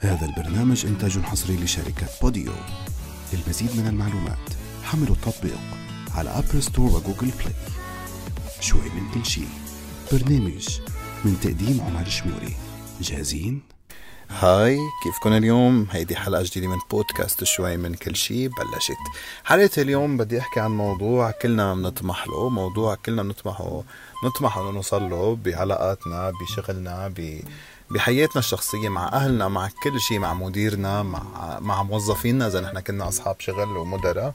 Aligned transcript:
هذا 0.00 0.26
البرنامج 0.26 0.86
إنتاج 0.86 1.18
حصري 1.18 1.56
لشركة 1.56 2.06
Podeo. 2.22 2.52
للمزيد 3.32 3.76
من 3.76 3.86
المعلومات 3.86 4.48
حملوا 4.82 5.14
التطبيق 5.14 5.58
على 6.14 6.30
Apple 6.30 6.62
Store 6.62 6.86
و 6.86 6.92
Google 6.92 7.30
Play 7.38 7.54
شوي 8.60 8.80
من 8.80 9.10
كل 9.14 9.26
شي 9.26 9.42
برنامج 10.12 10.80
من 11.24 11.40
تقديم 11.40 11.80
عمر 11.80 12.04
شموري. 12.08 12.56
جاهزين؟ 13.00 13.62
Hi 14.30 14.78
كيفكن 15.04 15.32
اليوم؟ 15.32 15.86
هيدي 15.90 16.16
حلقة 16.16 16.42
جديدة 16.42 16.66
من 16.66 16.78
بودكاست 16.90 17.44
شوي 17.44 17.76
من 17.76 17.94
كل 17.94 18.16
شي 18.16 18.48
بلشت. 18.48 18.98
حلقة 19.44 19.82
اليوم 19.82 20.16
بدي 20.16 20.40
أحكي 20.40 20.60
عن 20.60 20.70
موضوع 20.70 21.30
كلنا 21.30 21.74
بنطمح 21.74 22.26
له 22.26 22.48
موضوع 22.48 22.94
كلنا 22.94 23.22
بنطمحه 23.22 23.82
نطمح 24.24 24.58
إنه 24.58 24.70
نوصل 24.70 25.10
له 25.10 25.38
بعلاقاتنا 25.44 26.30
بشغلنا 26.30 27.08
ب 27.08 27.40
بحياتنا 27.90 28.38
الشخصية 28.38 28.88
مع 28.88 29.08
أهلنا 29.08 29.48
مع 29.48 29.68
كل 29.82 30.00
شيء 30.00 30.18
مع 30.18 30.34
مديرنا 30.34 31.02
مع 31.02 31.22
مع 31.60 31.82
موظفينا 31.82 32.46
إذا 32.46 32.60
نحن 32.60 32.80
كنا 32.80 33.08
أصحاب 33.08 33.36
شغل 33.38 33.76
ومدراء. 33.76 34.34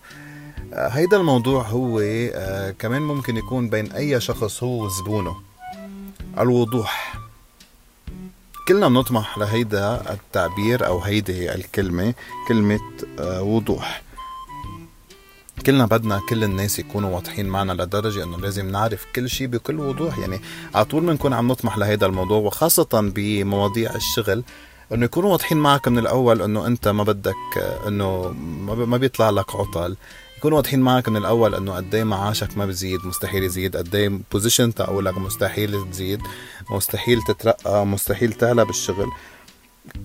آه، 0.74 0.88
هيدا 0.88 1.18
الموضوع 1.18 1.64
هو 1.64 2.00
آه، 2.00 2.72
كمان 2.72 3.02
ممكن 3.02 3.38
يكون 3.38 3.70
بين 3.70 3.92
أي 3.92 4.22
شخص 4.22 4.64
هو 4.64 4.86
وزبونه. 4.86 5.36
الوضوح. 6.40 7.14
كلنا 8.68 8.88
بنطمح 8.88 9.38
لهيدا 9.38 10.14
التعبير 10.14 10.88
أو 10.88 11.00
هيدي 11.00 11.56
الكلمة 11.56 12.14
كلمة 12.48 12.80
آه، 13.20 13.42
وضوح. 13.42 14.02
كلنا 15.66 15.86
بدنا 15.86 16.22
كل 16.30 16.44
الناس 16.44 16.80
يكونوا 16.80 17.10
واضحين 17.16 17.46
معنا 17.46 17.74
لدرجة 17.74 18.24
إنه 18.24 18.38
لازم 18.38 18.70
نعرف 18.70 19.06
كل 19.16 19.30
شيء 19.30 19.48
بكل 19.48 19.80
وضوح. 19.80 20.18
يعني 20.18 20.42
على 20.76 20.86
طول 20.86 21.06
بنكون 21.06 21.34
عم 21.34 21.48
نطمح 21.48 21.78
لهذا 21.78 22.06
الموضوع 22.06 22.38
وخاصة 22.38 23.12
بمواضيع 23.16 23.96
الشغل 23.96 24.44
إنه 24.94 25.06
يكونوا 25.06 25.32
واضحين 25.32 25.58
معك 25.58 25.88
من 25.88 26.00
الأول 26.00 26.42
إنه 26.42 26.68
أنت 26.68 26.88
ما 26.88 27.04
بدك 27.04 27.36
إنه 27.88 28.30
ما 28.68 28.98
بيطلع 28.98 29.30
لك 29.30 29.56
عطل. 29.56 29.96
يكونوا 30.38 30.58
واضحين 30.58 30.80
معك 30.80 31.10
من 31.10 31.18
الأول 31.18 31.56
إنه 31.56 31.74
قد 31.76 31.96
إيه 31.96 32.04
معاشك 32.04 32.58
ما 32.58 32.66
بزيد 32.66 33.06
مستحيل 33.06 33.44
يزيد. 33.44 33.78
قد 33.78 33.96
إيه 33.96 34.20
بوزيشن 34.32 34.74
تاعولك 34.74 35.18
مستحيل 35.18 35.90
تزيد 35.92 36.22
مستحيل 36.72 37.22
تترقى 37.22 37.86
مستحيل 37.86 38.34
تعلى 38.34 38.66
بالشغل. 38.66 39.08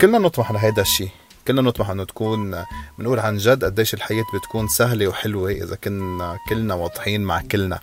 كلنا 0.00 0.18
نطمح 0.18 0.52
لهيدا 0.52 0.82
الشيء 0.82 1.10
كلنا 1.48 1.62
نطمح 1.62 1.90
إنه 1.90 2.04
تكون 2.04 2.64
بنقول 2.98 3.18
عن 3.18 3.36
جد 3.36 3.64
قديش 3.64 3.94
الحياة 3.94 4.24
بتكون 4.34 4.68
سهلة 4.68 5.08
وحلوة 5.08 5.50
إذا 5.50 5.76
كنا 5.76 6.38
كلنا 6.48 6.74
واضحين 6.74 7.20
مع 7.20 7.42
كلنا. 7.42 7.78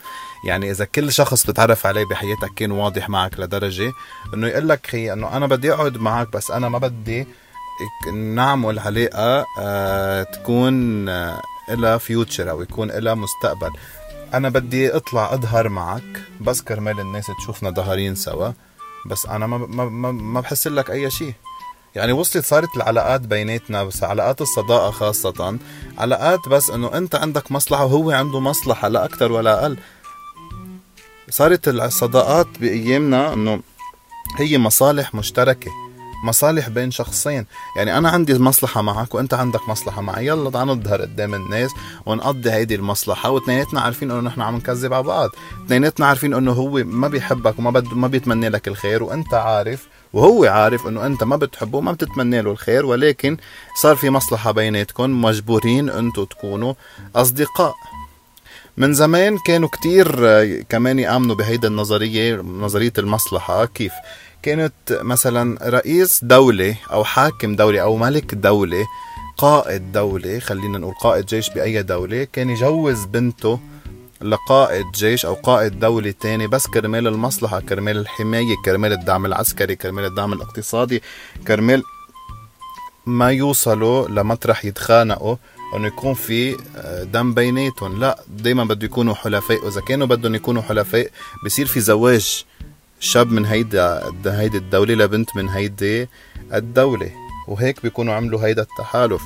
يعني 0.48 0.72
إذا 0.72 0.86
كل 0.86 1.12
شخص 1.14 1.48
بتعرف 1.48 1.86
عليه 1.86 2.06
بحياتك 2.06 2.54
كان 2.56 2.72
واضح 2.72 3.10
معك 3.10 3.40
لدرجة 3.40 3.92
إنه 4.34 4.48
يقول 4.48 4.70
لك 4.70 4.88
خي 4.88 5.14
إنه 5.14 5.38
أنا 5.38 5.48
بدي 5.48 5.74
أقعد 5.74 5.98
معك 5.98 6.32
بس 6.32 6.52
أنا 6.52 6.70
ما 6.70 6.78
بدي 6.78 7.28
نعمل 8.14 8.80
علاقه 8.80 9.46
آه 9.60 10.24
تكون 10.24 11.10
آه 11.10 11.42
لها 11.70 11.98
فيوتشر 11.98 12.50
أو 12.50 12.62
يكون 12.62 12.92
لها 12.92 13.14
مستقبل. 13.14 13.72
أنا 14.34 14.50
بدي 14.50 14.96
أطلع 14.96 15.34
أظهر 15.34 15.70
معك 15.70 16.22
بس 16.42 16.62
كرمال 16.62 17.00
الناس 17.00 17.32
تشوفنا 17.40 17.70
ظاهرين 17.70 18.16
سوا 18.16 18.52
بس 19.06 19.26
أنا 19.26 19.48
ما 19.48 19.58
ما, 19.58 20.12
ما 20.12 20.42
بحس 20.42 20.68
لك 20.68 20.92
أي 20.92 21.12
شيء. 21.12 21.34
يعني 21.96 22.12
وصلت 22.12 22.46
صارت 22.46 22.76
العلاقات 22.78 23.22
بيناتنا 23.22 23.84
بس 23.84 24.04
علاقات 24.04 24.42
الصداقة 24.42 24.92
خاصة. 24.92 25.58
علاقات 25.98 26.40
بس 26.50 26.70
إنه 26.70 26.98
أنت 26.98 27.16
عندك 27.16 27.52
مصلحة 27.52 27.86
وهو 27.86 28.12
عنده 28.12 28.40
مصلحة 28.40 28.88
لا 28.88 29.06
أكثر 29.06 29.32
ولا 29.32 29.62
أقل. 29.62 29.78
صارت 31.30 31.68
الصداقات 31.68 32.48
بأيامنا 32.60 33.34
إنه 33.34 33.62
هي 34.38 34.58
مصالح 34.58 35.16
مشتركة. 35.16 35.72
مصالح 36.26 36.70
بين 36.70 36.92
شخصين. 36.92 37.46
يعني 37.78 37.98
أنا 37.98 38.10
عندي 38.10 38.40
مصلحة 38.40 38.82
معك 38.82 39.16
وأنت 39.16 39.34
عندك 39.34 39.70
مصلحة 39.70 40.02
معي. 40.02 40.28
يلا 40.28 40.50
تعال 40.50 40.68
نظهر 40.68 41.02
قدام 41.02 41.34
الناس 41.36 41.72
ونقضي 42.06 42.52
هيدي 42.52 42.76
المصلحة. 42.76 43.30
واثنيناتنا 43.30 43.82
عارفين 43.82 44.12
إنه 44.12 44.22
نحن 44.22 44.42
عم 44.42 44.56
نكذب 44.56 44.94
على 44.94 45.04
بعض. 45.04 45.30
اثنيناتنا 45.66 46.06
عارفين 46.06 46.34
إنه 46.34 46.52
هو 46.52 46.84
ما 46.84 47.08
بيحبك 47.08 47.60
وما 47.60 47.72
بد 47.72 47.94
ما 47.94 48.08
بيتمنى 48.08 48.50
لك 48.50 48.68
الخير 48.68 49.04
وأنت 49.04 49.34
عارف 49.34 49.88
وهو 50.14 50.46
عارف 50.46 50.88
إنه 50.88 51.06
أنت 51.06 51.24
ما 51.24 51.36
بتحبه 51.36 51.78
وما 51.78 51.92
بتتمنى 51.92 52.42
له 52.42 52.52
الخير. 52.52 52.86
ولكن 52.86 53.38
صار 53.82 53.96
في 53.96 54.10
مصلحة 54.10 54.52
بيناتكم. 54.52 55.22
مجبورين 55.22 55.90
أنتم 55.90 56.24
تكونوا 56.26 56.74
أصدقاء. 57.16 57.74
من 58.78 58.94
زمان 58.94 59.38
كانوا 59.38 59.70
كتير 59.70 60.06
كمان 60.70 61.00
يآمنوا 61.00 61.36
بهيدا 61.36 61.68
النظرية 61.68 62.36
نظرية 62.36 62.94
المصلحة. 62.98 63.66
كيف؟ 63.66 63.92
كانت 64.46 64.74
مثلا 64.92 65.70
رئيس 65.70 66.24
دولة 66.24 66.76
أو 66.92 67.04
حاكم 67.04 67.56
دولة 67.56 67.82
أو 67.82 67.98
ملك 67.98 68.36
دولة 68.36 68.86
قائد 69.38 69.92
دولة 69.92 70.40
خلينا 70.40 70.78
نقول 70.78 70.94
قائد 70.94 71.26
جيش 71.26 71.50
بأي 71.50 71.84
دولة 71.84 72.24
كان 72.24 72.50
يجوز 72.50 73.06
بنته 73.06 73.60
لقائد 74.22 74.86
جيش 74.96 75.26
أو 75.26 75.34
قائد 75.34 75.80
دولة 75.80 76.14
تاني 76.22 76.48
بس 76.48 76.68
كرمال 76.68 77.08
المصلحة 77.08 77.60
كرمال 77.60 77.98
الحماية 77.98 78.56
كرمال 78.66 78.94
الدعم 78.94 79.26
العسكري 79.26 79.76
كرمال 79.76 80.06
الدعم 80.06 80.34
الاقتصادي 80.34 81.04
كرمال 81.48 81.84
ما 83.06 83.32
يوصلوا 83.32 84.08
لمطرح 84.08 84.66
يتخانقوا 84.66 85.36
إنه 85.76 85.88
يكون 85.88 86.14
في 86.14 86.58
آه، 86.76 87.04
دم 87.04 87.34
بيناتهم. 87.34 88.00
لا 88.00 88.24
دائما 88.30 88.64
بده 88.64 88.86
يكونوا 88.86 89.14
حلفاء 89.14 89.66
وإذا 89.66 89.82
كانوا 89.82 90.08
بدهم 90.08 90.36
يكونوا 90.36 90.62
حلفاء 90.62 91.12
بصير 91.46 91.66
في 91.66 91.80
زواج. 91.80 92.46
شاب 93.06 93.32
من 93.32 93.46
هيدا 93.46 94.12
هيدي 94.26 94.58
الدولة 94.58 94.94
لبنت 94.94 95.36
من 95.36 95.50
هيدي 95.50 96.10
الدولة 96.54 97.12
وهيك 97.48 97.82
بيكونوا 97.84 98.14
عملوا 98.14 98.46
هيدا 98.46 98.62
التحالف. 98.62 99.22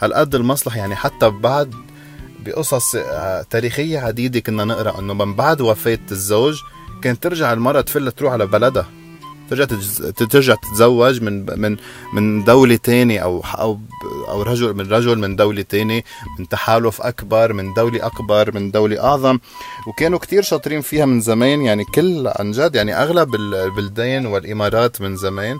هالقد 0.00 0.34
المصلحة 0.34 0.78
يعني 0.78 0.96
حتى 0.96 1.30
بعد 1.30 1.74
بقصص 2.44 2.94
آه، 2.94 3.42
تاريخية 3.42 3.98
عديدة 3.98 4.40
كنا 4.40 4.64
نقرأ 4.64 4.98
إنه 4.98 5.14
من 5.14 5.34
بعد 5.34 5.60
وفاة 5.60 5.98
الزوج 6.10 6.58
كانت 7.02 7.22
ترجع 7.22 7.52
المرأة 7.52 7.80
تفل 7.80 8.12
تروح 8.12 8.32
على 8.32 8.46
بلدها. 8.46 8.86
ترجع 9.50 9.64
ترجع 10.10 10.54
تتزوج 10.54 11.22
من 11.22 11.60
من 11.60 11.76
من 12.12 12.44
دولة 12.44 12.76
تانية 12.76 13.20
أو 13.20 13.44
أو 13.58 13.78
أو 14.28 14.42
رجل 14.42 14.74
من 14.74 14.92
رجل 14.92 15.18
من 15.18 15.36
دولة 15.36 15.62
تانية 15.62 16.04
من 16.38 16.48
تحالف 16.48 17.02
أكبر 17.02 17.52
من 17.52 17.74
دولة 17.74 18.06
أكبر 18.06 18.54
من 18.54 18.70
دولة 18.70 19.04
أعظم. 19.04 19.38
وكانوا 19.86 20.18
كتير 20.18 20.42
شاطرين 20.42 20.80
فيها 20.80 21.04
من 21.04 21.20
زمان 21.20 21.60
يعني 21.60 21.84
كل 21.84 22.28
عن 22.28 22.52
جد 22.52 22.74
يعني 22.74 23.02
أغلب 23.02 23.34
البلدان 23.34 24.26
والإمارات 24.26 25.00
من 25.00 25.16
زمان 25.16 25.58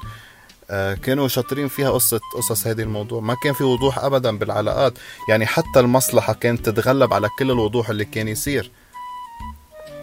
آه، 0.70 0.94
كانوا 0.94 1.28
شاطرين 1.28 1.68
فيها 1.68 1.90
قصة 1.90 2.20
قصص 2.36 2.66
هذه 2.66 2.82
الموضوع. 2.82 3.20
ما 3.20 3.36
كان 3.42 3.52
في 3.52 3.64
وضوح 3.64 3.98
أبدا 3.98 4.38
بالعلاقات. 4.38 4.98
يعني 5.28 5.46
حتى 5.46 5.80
المصلحة 5.80 6.32
كانت 6.32 6.68
تتغلب 6.68 7.14
على 7.14 7.28
كل 7.38 7.50
الوضوح 7.50 7.90
اللي 7.90 8.04
كان 8.04 8.28
يصير. 8.28 8.70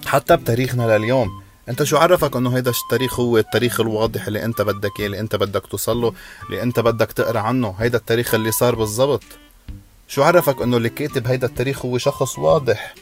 حتى 0.05 0.37
بتاريخنا 0.37 0.97
لليوم. 0.97 1.42
انت 1.69 1.83
شو 1.83 1.97
عرفك 1.97 2.35
انه 2.35 2.55
هيدا 2.55 2.71
التاريخ 2.71 3.19
هو 3.19 3.37
التاريخ 3.37 3.79
الواضح 3.79 4.27
اللي 4.27 4.45
انت 4.45 4.61
بدك 4.61 4.99
اياه 4.99 5.05
اللي 5.05 5.19
انت 5.19 5.35
بدك 5.35 5.67
توصل 5.67 5.97
له 5.97 6.13
اللي 6.45 6.63
انت 6.63 6.79
بدك 6.79 7.11
تقرأ 7.11 7.39
عنه 7.39 7.75
هيدا 7.79 7.97
التاريخ 7.97 8.33
اللي 8.33 8.51
صار 8.51 8.75
بالضبط. 8.75 9.23
شو 10.07 10.23
عرفك 10.23 10.61
انه 10.61 10.77
اللي 10.77 10.89
كاتب 10.89 11.27
هيدا 11.27 11.47
التاريخ 11.47 11.85
هو 11.85 11.97
شخص 11.97 12.39
واضح 12.39 12.95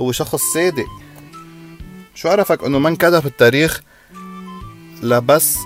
هو 0.00 0.12
شخص 0.12 0.40
صادق. 0.54 0.86
شو 2.14 2.28
عرفك 2.28 2.64
انه 2.64 2.78
من 2.78 2.96
كتب 2.96 3.26
التاريخ 3.26 3.82
لبس 5.02 5.56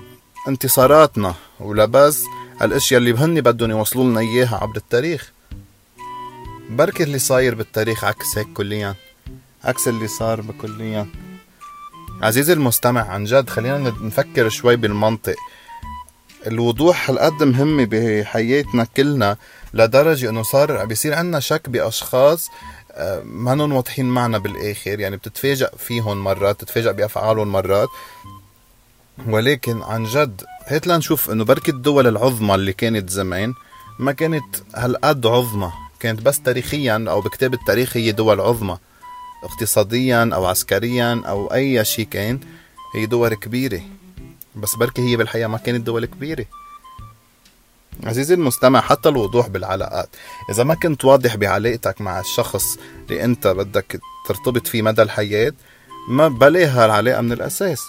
انتصاراتنا 0.49 1.35
ولبس 1.61 2.23
الاشياء 2.62 2.99
اللي 2.99 3.15
هن 3.15 3.41
بدهم 3.41 3.71
يوصلوا 3.71 4.05
لنا 4.05 4.21
إياها 4.21 4.56
عبر 4.56 4.77
التاريخ؟ 4.77 5.33
بركي 6.71 7.03
اللي 7.03 7.19
صاير 7.19 7.55
بالتاريخ 7.55 8.05
عكس 8.05 8.39
هيك 8.39 8.47
كليا 8.55 8.95
عكس 9.65 9.89
اللي 9.89 10.09
صار 10.09 10.41
بكليا. 10.41 11.06
عزيزي 12.22 12.53
المستمع 12.53 13.00
عن 13.09 13.25
جد 13.25 13.50
خلينا 13.50 13.94
نفكر 14.00 14.49
شوي 14.49 14.77
بالمنطق. 14.77 15.37
الوضوح 16.47 17.10
هالقد 17.10 17.43
مهمة 17.43 17.84
بحياتنا 17.84 18.87
كلنا 18.97 19.37
لدرجة 19.75 20.31
إنه 20.31 20.43
صار 20.43 20.85
بيصير 20.85 21.14
عنا 21.14 21.41
شك 21.41 21.69
بأشخاص 21.69 22.50
آه، 22.93 23.23
ما 23.25 23.75
واضحين 23.75 24.06
معنا 24.06 24.38
بالآخر 24.38 25.00
يعني 25.00 25.17
بتتفاجئ 25.17 25.69
فيهم 25.79 26.25
مرات 26.25 26.55
بتتفاجئ 26.56 26.93
بأفعالهم 26.93 27.52
مرات. 27.52 27.88
ولكن 29.29 29.82
عن 29.82 30.05
جد 30.05 30.43
هيك 30.64 30.88
لنشوف 30.88 31.31
إنه 31.31 31.44
بركة 31.44 31.70
الدول 31.70 32.06
العظمى 32.06 32.55
اللي 32.55 32.73
كانت 32.73 33.11
زمان 33.11 33.55
ما 33.99 34.12
كانت 34.12 34.56
هالقد 34.75 35.26
عظمى 35.26 35.73
كانت 36.00 36.23
بس 36.23 36.41
تاريخيا 36.41 37.05
أو 37.08 37.20
بكتاب 37.20 37.55
التاريخ 37.55 37.96
هي 37.96 38.12
دول 38.12 38.41
عظمى. 38.41 38.79
اقتصاديا 39.46 40.31
أو 40.34 40.46
عسكريا 40.46 41.22
أو 41.26 41.46
أي 41.46 41.84
شيء 41.84 42.06
كان 42.06 42.40
هي 42.94 43.06
دول 43.06 43.34
كبيرة. 43.34 43.81
بس 44.56 44.75
بركي 44.76 45.02
هي 45.02 45.16
بالحقيقة 45.16 45.48
ما 45.48 45.58
كانت 45.58 45.87
دول 45.87 46.06
كبيرة. 46.06 46.46
عزيزي 48.04 48.34
المستمع 48.34 48.81
حتى 48.81 49.08
الوضوح 49.08 49.48
بالعلاقات. 49.48 50.08
إذا 50.50 50.64
ما 50.64 50.75
كنت 50.75 51.04
واضح 51.04 51.37
بعلاقتك 51.37 52.00
مع 52.00 52.20
الشخص 52.20 52.78
اللي 53.10 53.25
أنت 53.25 53.46
بدك 53.46 54.00
ترتبط 54.28 54.66
فيه 54.66 54.82
مدى 54.82 55.02
الحياة 55.02 55.52
ما 56.08 56.28
بلاها 56.28 56.87
العلاقة 56.87 57.20
من 57.20 57.32
الأساس. 57.32 57.81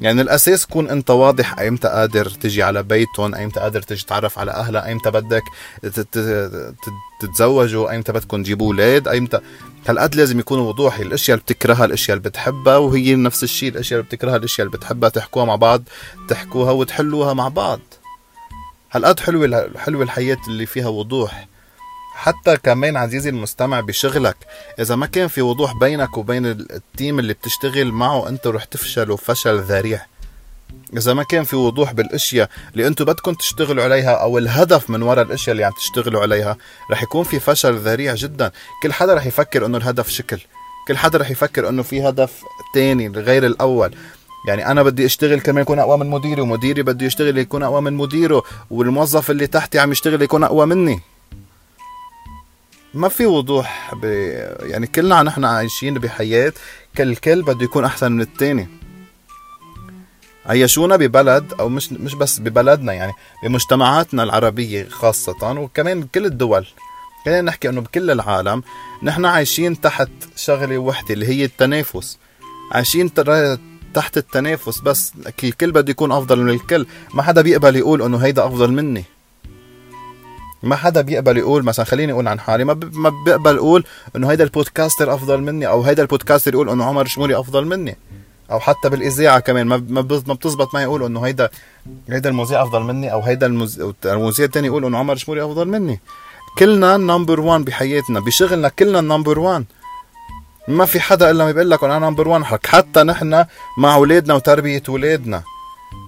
يعني 0.00 0.20
الأساس 0.20 0.66
كون 0.66 0.88
أنت 0.88 1.10
واضح 1.10 1.58
ايمتى 1.58 1.88
قادر 1.88 2.28
تجي 2.28 2.62
على 2.62 2.82
بيتهم 2.82 3.34
ايمتى 3.34 3.60
قادر 3.60 3.82
تجي 3.82 4.04
تعرف 4.06 4.38
على 4.38 4.50
اهلها 4.50 4.86
ايمتى 4.86 5.10
بدك 5.10 5.42
تتزوجوا 7.20 7.90
ايمتى 7.90 8.12
بدكم 8.12 8.42
تجيبوا 8.42 8.66
أولاد 8.66 9.08
ايمتى 9.08 9.40
هالقد 9.88 10.14
لازم 10.14 10.38
يكون 10.38 10.58
وضوحي. 10.58 11.02
الأشياء 11.02 11.34
اللي 11.34 11.44
بتكرهها 11.44 11.84
الأشياء 11.84 12.16
اللي 12.16 12.28
بتحبها 12.28 12.76
وهي 12.76 13.14
نفس 13.14 13.42
الشيء. 13.42 13.68
الأشياء 13.68 14.00
اللي 14.00 14.08
بتكرهها 14.08 14.36
الأشياء 14.36 14.66
اللي 14.66 14.78
بتحبها 14.78 15.08
تحكوها 15.08 15.44
مع 15.44 15.56
بعض 15.56 15.82
تحكوها 16.28 16.72
وتحلوها 16.72 17.34
مع 17.34 17.48
بعض. 17.48 17.80
هالقد 18.92 19.20
حلوة 19.20 19.70
حلوة 19.76 20.02
الحياة 20.02 20.38
اللي 20.48 20.66
فيها 20.66 20.88
وضوح. 20.88 21.48
حتى 22.18 22.56
كمان 22.56 22.96
عزيزي 22.96 23.30
المستمع 23.30 23.80
بشغلك 23.80 24.36
إذا 24.80 24.96
ما 24.96 25.06
كان 25.06 25.28
في 25.28 25.42
وضوح 25.42 25.72
بينك 25.80 26.18
وبين 26.18 26.46
التيم 26.46 27.18
اللي 27.18 27.32
بتشتغل 27.32 27.92
معه 27.92 28.28
أنت 28.28 28.46
رح 28.46 28.64
تفشلوا 28.64 29.16
فشل 29.16 29.58
ذريع. 29.58 30.06
إذا 30.96 31.14
ما 31.14 31.22
كان 31.22 31.44
في 31.44 31.56
وضوح 31.56 31.92
بالأشياء 31.92 32.50
اللي 32.72 32.86
أنتم 32.86 33.04
بدكم 33.04 33.34
تشتغلوا 33.34 33.84
عليها 33.84 34.10
أو 34.10 34.38
الهدف 34.38 34.90
من 34.90 35.02
وراء 35.02 35.24
الأشياء 35.24 35.52
اللي 35.52 35.64
عم 35.64 35.72
تشتغلوا 35.72 36.22
عليها 36.22 36.56
رح 36.90 37.02
يكون 37.02 37.24
في 37.24 37.40
فشل 37.40 37.76
ذريع 37.76 38.14
جدا. 38.14 38.50
كل 38.82 38.92
حدا 38.92 39.14
رح 39.14 39.26
يفكر 39.26 39.66
إنه 39.66 39.78
الهدف 39.78 40.08
شكل. 40.08 40.40
كل 40.88 40.96
حدا 40.96 41.18
رح 41.18 41.30
يفكر 41.30 41.68
إنه 41.68 41.82
في 41.82 42.08
هدف 42.08 42.42
تاني 42.74 43.08
غير 43.08 43.46
الأول. 43.46 43.94
يعني 44.48 44.66
أنا 44.66 44.82
بدي 44.82 45.06
أشتغل 45.06 45.40
كمان 45.40 45.62
يكون 45.62 45.78
أقوى 45.78 45.98
من 45.98 46.06
مديري 46.10 46.40
ومديري 46.40 46.82
بده 46.82 47.06
يشتغل 47.06 47.38
يكون 47.38 47.62
أقوى 47.62 47.80
من 47.80 47.92
مديره 47.92 48.42
والموظف 48.70 49.30
اللي 49.30 49.46
تحتي 49.46 49.78
عم 49.78 49.92
يشتغل 49.92 50.22
يكون 50.22 50.44
أقوى 50.44 50.66
مني. 50.66 51.00
ما 52.98 53.08
في 53.08 53.26
وضوح 53.26 53.94
ب... 53.94 54.04
يعني 54.62 54.86
كلنا 54.86 55.22
نحن 55.22 55.44
عايشين 55.44 55.94
بحياة 55.94 56.52
كل 56.96 57.16
كل 57.16 57.42
بده 57.42 57.64
يكون 57.64 57.84
أحسن 57.84 58.12
من 58.12 58.20
التاني. 58.20 58.68
عيشونا 60.46 60.96
ببلد 60.96 61.52
أو 61.60 61.68
مش 61.68 61.92
مش 61.92 62.14
بس 62.14 62.38
ببلدنا 62.38 62.92
يعني 62.92 63.12
بمجتمعاتنا 63.42 64.22
العربية 64.22 64.88
خاصة 64.88 65.60
وكمان 65.60 66.00
بكل 66.00 66.26
الدول. 66.26 66.66
خلينا 67.24 67.40
نحكي 67.40 67.68
إنه 67.68 67.80
بكل 67.80 68.10
العالم 68.10 68.62
نحن 69.02 69.24
عايشين 69.24 69.80
تحت 69.80 70.10
شغلة 70.36 70.78
وحدة 70.78 71.14
اللي 71.14 71.26
هي 71.26 71.44
التنافس. 71.44 72.18
عايشين 72.72 73.14
تحت 73.94 74.16
التنافس 74.16 74.80
بس 74.80 75.12
الكل 75.44 75.72
بده 75.72 75.90
يكون 75.90 76.12
أفضل 76.12 76.40
من 76.40 76.50
الكل. 76.50 76.86
ما 77.14 77.22
حدا 77.22 77.42
بيقبل 77.42 77.76
يقول 77.76 78.02
إنه 78.02 78.18
هيدا 78.18 78.46
أفضل 78.46 78.72
مني. 78.72 79.04
ما 80.62 80.76
حدا 80.76 81.00
بيقبل 81.00 81.38
يقول 81.38 81.62
مثلا 81.64 81.84
خليني 81.84 82.12
أقول 82.12 82.28
عن 82.28 82.40
حالي 82.40 82.64
ما 82.64 82.80
ما 82.92 83.12
بيقبل 83.24 83.54
يقول 83.54 83.84
إنه 84.16 84.30
هيدا 84.30 84.44
البودكاستر 84.44 85.14
أفضل 85.14 85.40
مني 85.42 85.66
أو 85.66 85.82
هيدا 85.82 86.02
البودكاستر 86.02 86.54
يقول 86.54 86.70
إنه 86.70 86.84
عمر 86.84 87.06
شمولي 87.06 87.40
أفضل 87.40 87.66
مني 87.66 87.96
أو 88.50 88.60
حتى 88.60 88.88
بالإذاعة 88.88 89.40
كمان 89.40 89.66
ما 89.66 89.84
ما 89.88 90.00
بتزبط 90.34 90.74
معي 90.74 90.82
يقول 90.82 91.02
إنه 91.04 91.20
هيدا 91.20 91.50
هيدا 92.08 92.30
المذيع 92.30 92.62
أفضل 92.62 92.82
مني 92.82 93.12
أو 93.12 93.20
هيدا 93.20 93.46
المذيع 94.04 94.46
الثاني 94.46 94.66
يقول 94.66 94.84
إنه 94.84 94.98
عمر 94.98 95.16
شمولي 95.16 95.44
أفضل 95.44 95.68
مني. 95.68 96.00
كلنا 96.58 96.96
number 96.96 97.40
1 97.40 97.64
بحياتنا 97.64 98.20
بشغلنا 98.20 98.68
كلنا 98.68 99.00
number 99.00 99.38
1 99.38 99.64
ما 100.68 100.84
في 100.84 101.00
حدا 101.00 101.30
إلا 101.30 101.44
ما 101.44 101.52
بيقول 101.52 101.70
لك 101.70 101.84
أنا 101.84 101.98
number 101.98 102.28
1 102.28 102.44
حتى 102.66 103.02
نحن 103.02 103.44
مع 103.78 103.94
أولادنا 103.94 104.34
وتربية 104.34 104.82
أولادنا. 104.88 105.42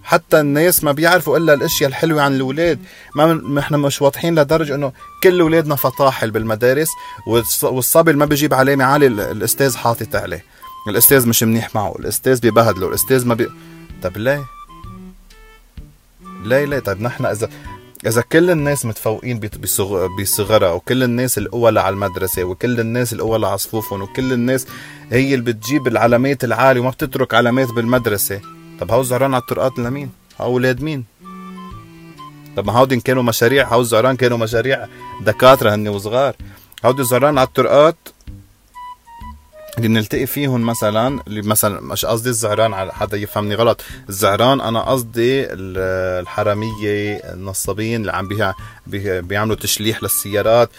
حتى 0.04 0.40
الناس 0.40 0.84
ما 0.84 0.92
بيعرفوا 0.92 1.36
إلا 1.38 1.54
الأشياء 1.54 1.88
الحلوة 1.90 2.22
عن 2.22 2.34
الأولاد. 2.34 2.78
ما 3.14 3.60
إحنا 3.60 3.76
مش 3.76 4.02
واضحين 4.02 4.38
لدرجة 4.38 4.74
إنه 4.74 4.92
كل 5.22 5.40
أولادنا 5.40 5.76
فطاحل 5.76 6.30
بالمدارس 6.30 6.88
والصبي 7.62 8.12
ما 8.12 8.24
بيجيب 8.24 8.54
علامه 8.54 8.84
عاليه 8.84 9.06
الأستاذ 9.08 9.76
حاطط 9.76 10.16
عليه. 10.16 10.44
الأستاذ 10.88 11.28
مش 11.28 11.42
منيح 11.42 11.74
معه 11.74 11.96
الأستاذ 11.98 12.40
ببهدله 12.40 12.88
الأستاذ 12.88 13.26
ما 13.26 13.34
بي 13.34 13.48
طب 14.02 14.16
ليه؟ 14.16 14.44
ليه 16.44 16.64
ليه؟ 16.64 16.78
طيب 16.78 17.02
نحن 17.02 17.26
اذا 17.26 17.48
إذا 18.06 18.20
كل 18.20 18.50
الناس 18.50 18.86
متفوقين 18.86 19.40
بصغرها 20.20 20.72
وكل 20.72 21.02
الناس 21.02 21.38
الاولى 21.38 21.80
على 21.80 21.92
المدرسة 21.94 22.44
وكل 22.44 22.80
الناس 22.80 23.12
الاولى 23.12 23.46
على 23.46 23.58
صفوفهم 23.58 24.02
وكل 24.02 24.32
الناس 24.32 24.66
هي 25.12 25.34
اللي 25.34 25.52
بتجيب 25.52 25.86
العلامات 25.88 26.44
العالية 26.44 26.80
وما 26.80 26.90
بتترك 26.90 27.34
علامات 27.34 27.68
بالمدرسة. 27.68 28.40
طب 28.80 28.90
هو 28.90 29.02
زهران 29.02 29.34
على 29.34 29.40
الطرقات 29.40 29.78
لمين؟ 29.78 30.10
أولاد 30.40 30.82
مين؟ 30.82 31.04
طب 32.56 32.66
ما 32.66 32.72
هودي 32.72 33.00
كانوا 33.00 33.22
مشاريع 33.22 33.68
هو 33.68 33.80
الزهران 33.80 34.16
كانوا 34.16 34.38
مشاريع 34.38 34.86
دكاترة 35.20 35.74
هن 35.74 35.88
وصغار. 35.88 36.36
هودي 36.84 37.02
الزهران 37.02 37.38
على 37.38 37.46
الطرقات 37.46 37.96
اللي 39.76 39.88
بنلتقي 39.88 40.26
فيهم 40.26 40.60
مثلا 40.60 41.20
اللي 41.26 41.42
مثلا 41.42 41.80
مش 41.80 42.04
قصدي 42.04 42.28
الزعران 42.28 42.74
على 42.74 42.92
حدا 42.92 43.16
يفهمني 43.16 43.54
غلط. 43.54 43.82
الزعران 44.08 44.60
أنا 44.60 44.80
قصدي 44.80 45.46
الحرامية 45.52 47.16
النصابين 47.16 48.00
اللي 48.00 48.12
عم 48.12 48.28
بيعملوا 49.20 49.56
تشليح 49.56 50.02
للسيارات. 50.02 50.70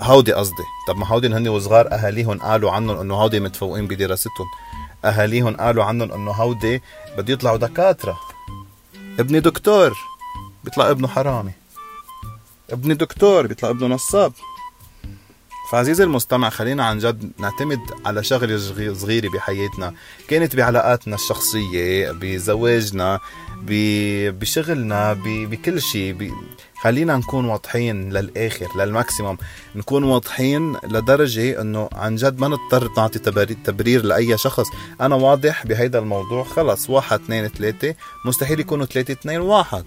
هودي 0.00 0.32
قصدي. 0.32 0.64
طب 0.88 0.96
ما 0.96 1.06
هودي 1.06 1.26
هن 1.26 1.48
وصغار 1.48 1.92
اهاليهم 1.92 2.38
قالوا 2.38 2.70
عنهم 2.70 2.98
إنه 2.98 3.14
هودي 3.14 3.40
متفوقين 3.40 3.86
بدراستهم 3.86 4.46
أهاليهم 5.04 5.56
قالوا 5.56 5.84
عنهم 5.84 6.12
إنه 6.12 6.30
هودي 6.30 6.82
بده 7.16 7.32
يطلعوا 7.32 7.56
دكاترة. 7.56 8.20
ابني 9.18 9.40
دكتور 9.40 9.92
بيطلع 10.64 10.90
ابنه 10.90 11.08
حرامي. 11.08 11.52
ابني 12.70 12.94
دكتور 12.94 13.46
بيطلع 13.46 13.70
ابنه 13.70 13.86
نصاب. 13.86 14.32
فعزيزي 15.70 16.04
المستمع 16.04 16.50
خلينا 16.50 16.84
عن 16.84 16.98
جد 16.98 17.32
نعتمد 17.38 17.80
على 18.06 18.24
شغلة 18.24 18.58
صغيرة 18.94 19.28
بحياتنا. 19.28 19.94
كانت 20.28 20.56
بعلاقاتنا 20.56 21.14
الشخصية 21.14 22.12
بزواجنا 22.12 23.20
بشغلنا 24.30 25.12
بكل 25.24 25.82
شيء. 25.82 26.32
خلينا 26.80 27.16
نكون 27.16 27.44
واضحين 27.44 28.12
للآخر 28.12 28.66
للماكسيموم. 28.76 29.38
نكون 29.74 30.04
واضحين 30.04 30.76
لدرجة 30.88 31.60
إنه 31.60 31.88
عن 31.92 32.16
جد 32.16 32.40
ما 32.40 32.48
نضطر 32.48 32.90
نعطي 32.96 33.18
تبرير 33.64 34.04
لأي 34.04 34.38
شخص. 34.38 34.66
أنا 35.00 35.14
واضح 35.14 35.66
بهيدا 35.66 35.98
الموضوع. 35.98 36.44
خلص 36.44 36.90
واحد 36.90 37.20
اثنين 37.20 37.48
ثلاثة. 37.48 37.94
مستحيل 38.24 38.60
يكونوا 38.60 38.86
ثلاثة 38.86 39.12
اثنين 39.12 39.40
واحد. 39.40 39.84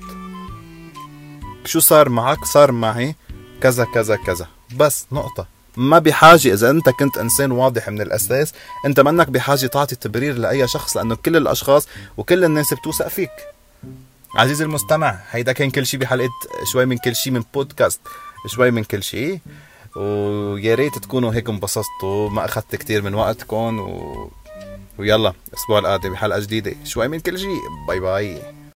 شو 1.66 1.80
صار 1.80 2.10
معك؟ 2.10 2.46
صار 2.46 2.72
معي 2.72 3.16
كذا 3.62 3.86
كذا 3.94 4.16
كذا. 4.16 4.48
بس 4.78 5.06
نقطة. 5.12 5.57
ما 5.78 6.00
بحاجة 6.00 6.54
إذا 6.54 6.70
أنت 6.70 6.90
كنت 6.90 7.18
إنسان 7.18 7.52
واضح 7.52 7.90
من 7.90 8.02
الأساس 8.02 8.54
أنت 8.86 9.00
منك 9.00 9.30
بحاجة 9.30 9.68
تعطي 9.68 9.96
تبرير 9.96 10.38
لأي 10.38 10.68
شخص 10.68 10.98
لأنه 10.98 11.16
كل 11.16 11.38
الأشخاص 11.38 11.88
وكل 12.18 12.44
الناس 12.44 12.74
بتوثق 12.74 13.08
فيك. 13.08 13.32
عزيزي 14.36 14.64
المستمع 14.64 15.20
هيدا 15.32 15.52
كان 15.52 15.72
كل 15.72 15.86
شيء 15.86 16.00
بحلقة 16.00 16.30
شوي 16.72 16.86
من 16.86 16.98
كل 16.98 17.16
شيء 17.16 17.34
من 17.34 17.44
بودكاست 17.54 18.00
شوي 18.48 18.72
من 18.72 18.84
كل 18.84 19.04
شيء 19.04 19.40
ويا 19.96 20.76
ريت 20.76 20.98
تكونوا 20.98 21.34
هيك 21.34 21.50
انبسطتوا 21.50 22.30
ما 22.30 22.46
أخذت 22.46 22.76
كتير 22.76 23.02
من 23.02 23.14
وقتكم 23.14 23.80
و... 23.80 24.32
ويلا 24.98 25.34
الأسبوع 25.50 25.80
القادم 25.80 26.14
بحلقة 26.14 26.40
جديدة 26.40 26.76
شوي 26.84 27.08
من 27.08 27.20
كل 27.20 27.40
شيء 27.40 27.60
باي 27.88 28.00
باي. 28.00 28.57